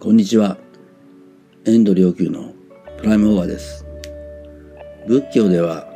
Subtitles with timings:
[0.00, 0.56] こんにちは。
[1.64, 2.54] 遠藤良久の
[2.98, 3.84] プライムオーバーです。
[5.08, 5.88] 仏教では、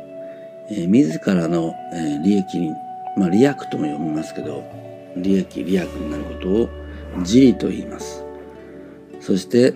[0.69, 2.73] えー、自らの、えー、利益に、
[3.15, 4.61] まあ利益とも読みますけど、
[5.15, 6.69] 利益、利益になることを
[7.19, 8.25] 自利と言います。
[9.21, 9.73] そして、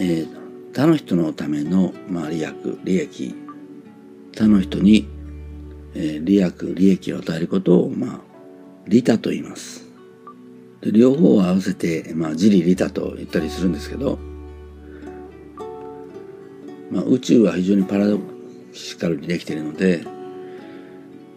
[0.00, 2.52] えー、他の人のための、まあ、利益、
[2.82, 3.36] 利益、
[4.36, 5.06] 他の人に、
[5.94, 8.20] えー、利益、利益を与えることを、まあ、
[8.88, 9.89] 利他と言います。
[10.82, 14.18] で両方を合わせて、まあ、自利利他と言ったりするんですけど、
[16.90, 18.18] まあ、宇宙は非常にパラド
[18.72, 20.02] キシカルにできているので、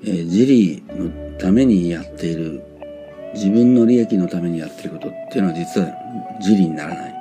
[0.03, 2.63] えー、自利のためにやっている
[3.33, 5.91] 自分の利益のためにやっていることっていうのは実は
[6.39, 7.13] 自利にならない。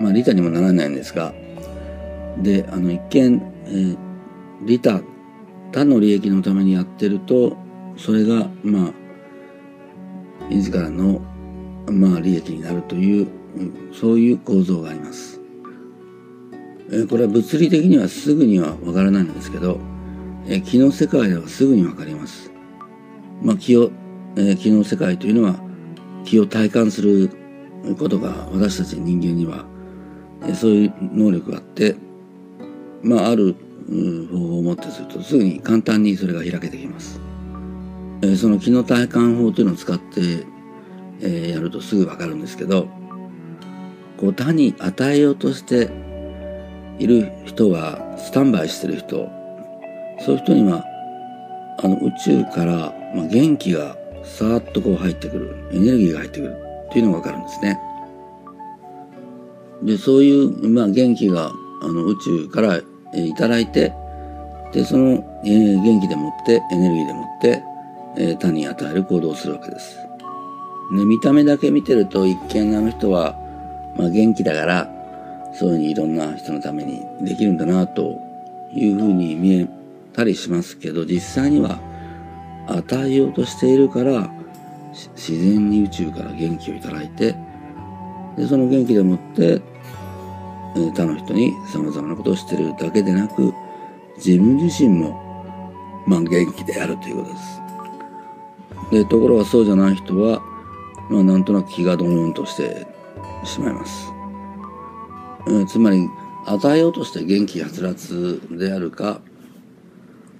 [0.00, 1.34] まあ利他にもならないんですが、
[2.38, 3.98] で、あの一見、えー、
[4.64, 5.02] 利他、
[5.72, 7.56] 他の利益のためにやってると、
[7.96, 8.92] それが、まあ、
[10.50, 11.20] 自らの、
[11.90, 13.28] まあ、利益になるという、
[13.92, 15.40] そういう構造があります。
[16.92, 19.78] えこれは物理的にはすぐにはわからないんですけど、
[20.46, 22.50] え気の世界ではすぐにわかります。
[23.42, 23.90] まあ、気を、
[24.36, 25.60] え気の世界というのは
[26.24, 27.30] 気を体感する
[27.98, 29.64] ことが私たち人間には、
[30.46, 31.94] えそういう能力があって、
[33.02, 33.54] まあ、ある
[34.30, 37.20] 方法をもってするとすぐに簡単にそれが開けてきます。
[38.22, 40.46] えその気の体感法というのを使って、
[41.22, 42.88] えやるとすぐわかるんですけど
[44.16, 45.90] こう他に与えようとして
[46.98, 49.28] いる人はスタンバイしてる人
[50.24, 50.84] そういう人には
[51.82, 56.56] あの宇宙から、まあ、元気がさーっとこう入ってくるエネルギーが入ってくる
[56.88, 57.80] っていうのがわかるんですね。
[59.82, 61.50] でそういう、まあ、元気が
[61.82, 63.94] あの宇宙から、えー、いただいて
[64.72, 67.62] でその、えー、元気でもってエネルギーでもって
[68.16, 69.96] え、他に与える行動をするわけです。
[70.90, 73.36] ね、見た目だけ見てると一見あの人は、
[73.96, 74.90] まあ、元気だから
[75.54, 78.18] そういうふうにいろんな人のためにできるんだなと
[78.72, 79.68] いうふうに見え
[80.12, 81.78] たりしますけど実際には
[82.66, 84.32] 与えようとしているから
[85.14, 87.36] 自然に宇宙から元気をいただいて
[88.36, 89.60] でその元気でもって
[90.94, 93.52] 他の人に様々なことをしてるだけでなく
[94.16, 95.10] 自分自身も
[96.06, 97.59] まあ元気であるということです。
[98.90, 100.42] でところがそうじゃない人は、
[101.08, 102.86] まあ、なんとなく気がドーンとして
[103.44, 104.12] しまいます、
[105.46, 106.08] うん、つまり
[106.46, 109.20] 与えようとして元気はつらつであるか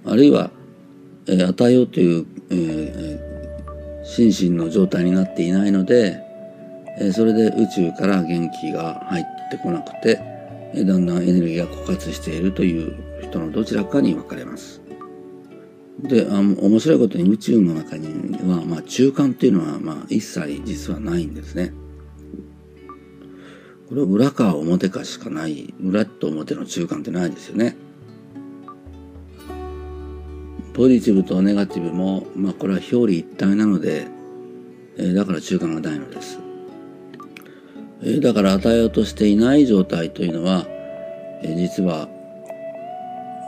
[0.04, 0.50] あるいは、
[1.26, 6.18] えー、与えようという、えー、心身の状態になっていないので、
[6.98, 10.18] えー、それで宇宙から元気が入ってこなくて、
[10.74, 14.80] えー、だんだんエネルギーが枯渇しているという人のどちらかに分かれます。
[16.02, 21.72] であ面白いことに宇宙の中には、まあ、中間っていうのは、まあ、一切実はないんですね。
[23.88, 27.76] これ裏か表かしかない裏と表の中間ってないですよね。
[30.72, 34.06] ポジティブとネガティブも、まあ、これは表裏一体なので、
[34.96, 36.38] えー、だから中間がないのです。
[38.02, 40.66] えー、だから与えようとしていない状態というのは、
[41.42, 42.08] えー、実は、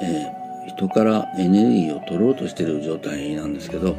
[0.02, 3.96] えー、人からエネルギーを取ろうとしてる状態なんですけど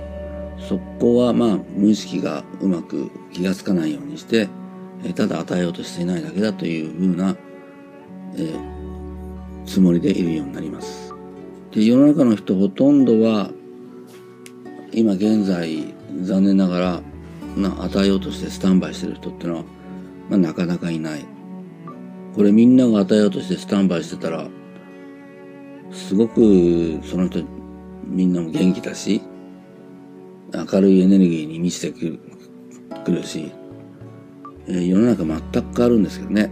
[0.68, 4.48] そこはまあ無意識がうまく気が付かないようにして
[5.16, 7.36] ただ与えようとしていないだけだというふうな、
[8.36, 11.14] えー、つもりでいるようになります。
[11.72, 13.50] で世の中の人ほとんどは
[14.94, 17.02] 今現在残念ながら
[17.58, 19.64] な与えようとしてスタンバイしてる人ってのは、
[20.30, 21.26] まあ、なかなかいない。
[22.36, 24.48] これみんなが与えようとしてスタンバイしてたら
[25.94, 27.44] すごくその人
[28.06, 29.22] みんなも元気だし
[30.54, 32.20] 明るいエネルギーに満ちて
[33.04, 33.52] くるし、
[34.68, 36.52] えー、世の中全く変わるんですけどね。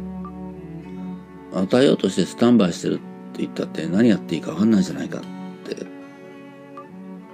[1.53, 3.02] 与えようとしてスタンバイしてるって
[3.40, 5.85] 言ったって何やっていいか分かんないじゃないかって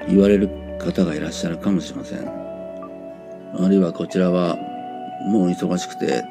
[0.09, 2.27] 言われる方がいらっしゃるかもしれません。
[2.27, 4.57] あるいはこちらは
[5.29, 6.23] もう忙しくて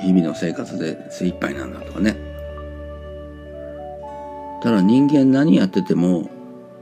[0.00, 2.33] 日々の生活で精一杯なんだとかね。
[4.64, 6.30] ただ人間何やってても、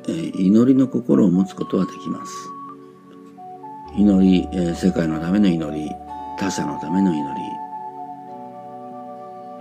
[0.06, 2.32] えー、祈りの心を持つことはできます。
[3.96, 5.90] 祈り、えー、世界のための祈り、
[6.38, 7.40] 他者のための祈り、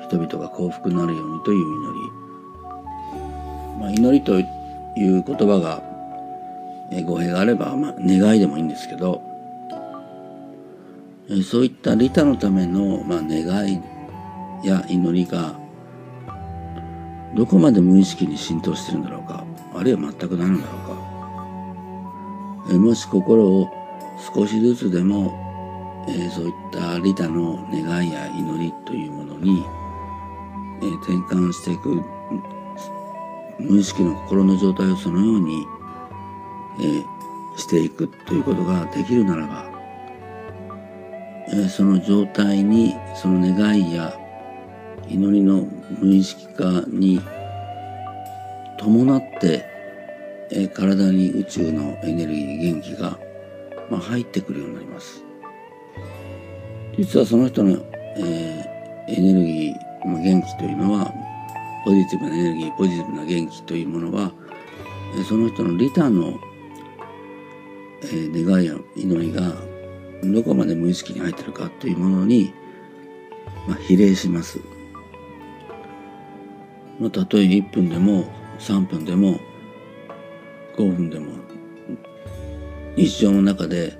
[0.05, 2.11] 人々が幸福になるようにという祈り。
[3.79, 5.81] まあ、祈りという言葉が、
[6.91, 9.19] えー、語弊があれば、まあ、願いでもいいんですけど、
[11.27, 13.81] えー、そういった利他のための、まあ、願い
[14.63, 15.59] や祈りが
[17.35, 19.45] どこまで無意識に浸透してるんだろうか？
[19.73, 20.81] あるいは全くないのだろう
[22.67, 22.73] か？
[22.73, 23.69] えもし心を
[24.35, 25.39] 少しずつでも
[26.07, 29.63] えー、そういった利他の願いや祈りというものに、
[30.81, 32.01] えー、転換していく
[33.59, 35.63] 無意識の心の状態をそのように、
[36.79, 37.05] えー、
[37.55, 39.69] していくということができるならば、
[41.53, 44.17] え、その状態にその願いや
[45.11, 45.67] 祈りの
[45.99, 47.21] 無意識化に
[48.79, 49.65] 伴って、
[50.51, 53.19] え、体に宇宙のエネルギー元気が、
[53.89, 55.23] まあ、入ってくるようになります。
[56.97, 57.77] 実はその人の、
[58.17, 61.13] えー、エネルギー、まあ、元気というのは
[61.85, 64.31] ポジティブなエネルギーポジティブな元気というものは
[65.27, 66.39] その人の利他の、
[68.03, 69.53] えー、願いや祈りが
[70.23, 72.53] どこまで無意識に入ってるかというものに、
[73.67, 74.59] まあ、比例します。
[77.01, 78.25] まあ、たとえ1分でも
[78.59, 79.39] 3分でも
[80.77, 81.33] 5分でも
[82.95, 83.97] 日常の中で、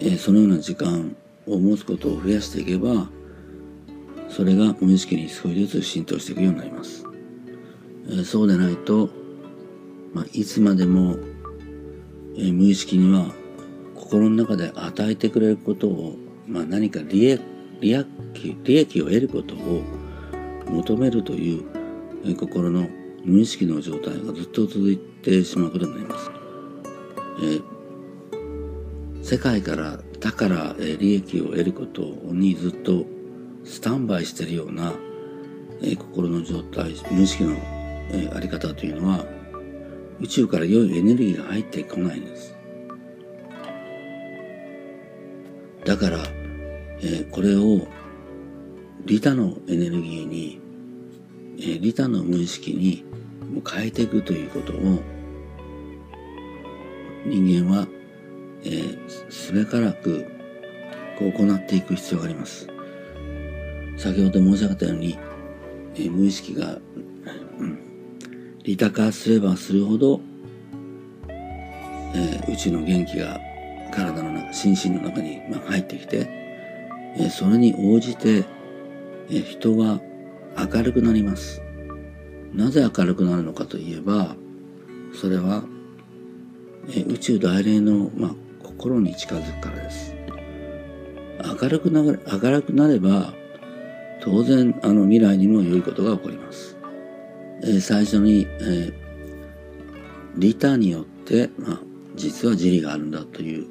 [0.00, 3.08] えー、そのような時間を持つことを増やしていけば
[4.28, 7.06] それが無意識に少しずつ浸透していくようになります、
[8.06, 9.08] えー、そうでないと、
[10.12, 11.16] まあ、いつまでも、
[12.36, 13.32] えー、無意識には
[13.94, 17.40] 心の中で与えてくれることを、まあ、何か利益
[17.80, 17.94] 利
[18.76, 19.82] 益を得ることを
[20.66, 21.79] 求めるという、
[22.36, 22.88] 心の
[23.24, 26.30] 無意識の状態がずっと続いてしまうことになります。
[27.42, 27.60] え、
[29.22, 33.04] 世界からだから、え、利益を得ることにずっと
[33.64, 34.92] スタンバイしているような、
[35.82, 37.56] え、心の状態無意識の、
[38.12, 39.24] え、あり方というのは
[40.20, 42.54] 宇宙から良いエネルギーが入ってこないんです
[45.84, 46.18] だから、
[47.02, 47.86] え、これを
[49.06, 50.60] 利他のエネルギーに、
[51.60, 53.04] え、利他の無意識に
[53.68, 55.02] 変えていくということを
[57.26, 57.86] 人間は、
[58.64, 60.26] えー、すべからく
[61.18, 62.66] こう行っていく必要があります。
[63.98, 65.18] 先ほど申し上げたように、
[65.94, 66.78] えー、無意識が、
[67.58, 67.78] うん、
[68.64, 70.20] 利他化すればするほど、
[72.14, 73.38] えー、宇宙の元気が
[73.90, 76.26] 体の中、心身の中に、まあ、入ってきて、
[77.18, 78.44] えー、それに応じて、
[79.28, 80.00] えー、人は
[80.56, 81.62] 明るくなります。
[82.52, 84.36] なぜ明るくなるのかといえば、
[85.12, 85.64] それは、
[86.94, 90.14] え、宇宙大霊の、まあ、心に近づくからです。
[91.62, 93.34] 明るくな明るくなれば、
[94.20, 96.76] 当然あの未来にも良いことが起こります。
[97.62, 98.92] えー、最初に、えー、
[100.36, 101.80] リターによって、まあ、
[102.16, 103.66] 実は自利があるんだという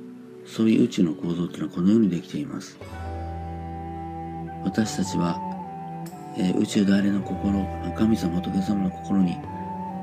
[0.50, 2.80] そういう宇宙の構造というのはこのようにできています。
[4.64, 5.40] 私たちは、
[6.40, 9.38] え、宇宙大霊の心神様仏様の心に、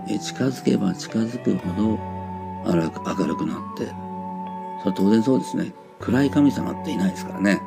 [0.09, 1.99] え、近づけば近づくほど
[2.69, 3.87] 明るくなって
[4.81, 5.73] それは当然そうですね。
[6.01, 7.61] 暗い神様っていないですからね。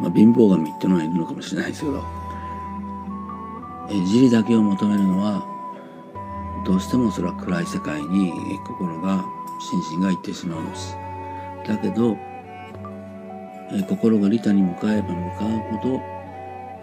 [0.00, 2.02] まあ、貧乏神っていうのはいるのかもしれないですけど、
[3.90, 5.44] え自利だけを求めるのは
[6.64, 8.32] どうしてもそれは暗い世界に
[8.66, 9.24] 心が
[9.60, 10.96] 心身がいってしまうんです。
[11.66, 12.16] だけど、
[13.72, 16.19] え心が利他に向かえば向かうほど、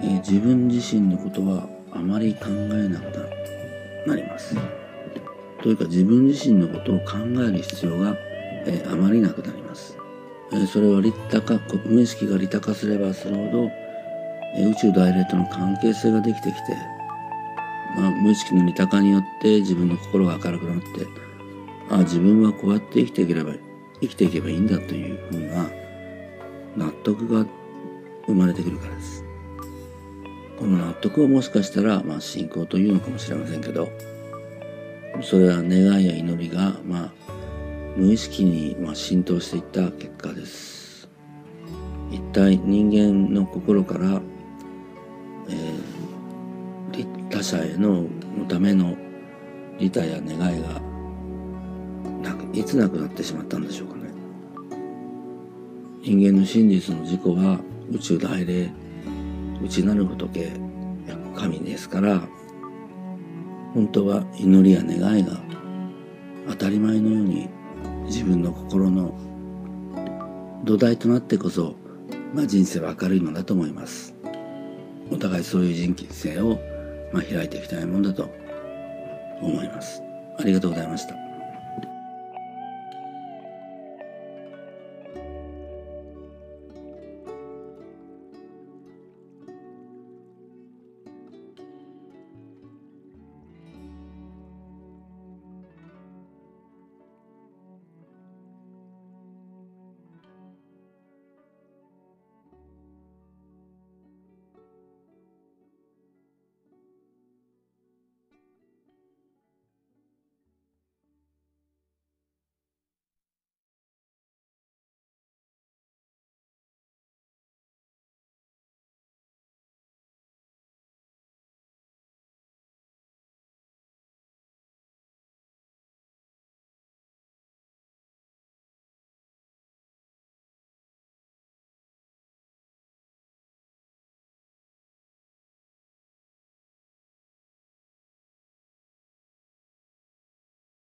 [0.01, 4.55] え自分自身のことはあまり考えなくなります。
[5.61, 7.17] というか自分自身のことを考
[7.47, 8.15] える必要が、
[8.65, 9.97] えあまりなくなります。
[10.53, 13.71] えそれは利他化無意識が利他化すればするほど
[14.55, 16.75] え宇宙大霊との関係性ができてきて、
[17.95, 21.07] まあ、無意識の利他化によって自分の心が明るくなって
[21.89, 23.53] あ自分はこうやって生きていければ
[24.01, 25.69] 生きていけばいいんだというふうな
[26.75, 27.45] 納得が
[28.25, 29.26] 生まれてくるからです。
[30.57, 33.89] この納得はもしかしたら、まあ、信仰というのかもしれませんけど
[35.21, 37.11] それは願いや祈りが、まあ、
[37.95, 41.09] 無意識にまあ浸透していった結果です。
[42.11, 44.21] 一体人間の心から、
[45.49, 48.05] えー、他者への
[48.47, 48.95] ための
[49.79, 50.81] 利他や願いが
[52.21, 54.11] なくいつなくなってしまったんでしょうかね。
[56.03, 57.59] 人間の真実の自己は
[57.91, 58.71] 宇宙大霊
[59.61, 60.51] 内なる仏
[61.35, 62.21] 神ですから
[63.73, 65.39] 本当は祈りや願いが
[66.49, 67.49] 当たり前のように
[68.05, 69.13] 自分の心の
[70.63, 71.75] 土台となってこそ、
[72.33, 74.15] まあ、人生は明るいのだと思います。
[75.11, 76.59] お互いそういう人生を、
[77.13, 78.29] まあ、開いていきたいものだと
[79.41, 80.01] 思います。
[80.39, 81.26] ありがとうございました。